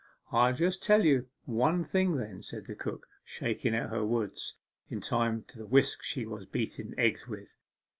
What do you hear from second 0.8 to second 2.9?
tell you one thing then,' said the